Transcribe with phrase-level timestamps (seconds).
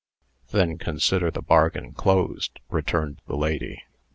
[0.49, 3.83] "Then consider the bargain closed," returned the lady.